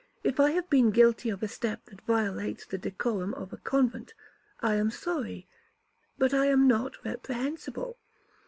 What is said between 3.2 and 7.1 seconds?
of a convent, I am sorry,—but I am not